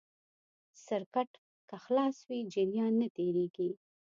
[0.85, 1.29] سرکټ
[1.69, 3.69] که خلاص وي جریان نه تېرېږي.